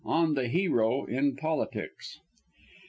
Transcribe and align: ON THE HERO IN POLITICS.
ON 0.03 0.33
THE 0.33 0.47
HERO 0.47 1.05
IN 1.05 1.35
POLITICS. 1.35 2.17